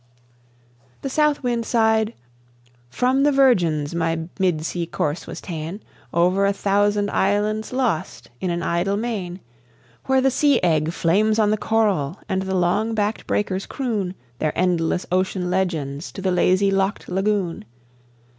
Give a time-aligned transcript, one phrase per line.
[1.03, 2.15] The South Wind sighed:
[2.89, 5.79] "From The Virgins my mid sea course was ta'en
[6.11, 9.41] Over a thousand islands lost in an idle main,
[10.05, 14.57] Where the sea egg flames on the coral and the long backed breakers croon Their
[14.57, 17.63] endless ocean legends to the lazy, locked lagoon.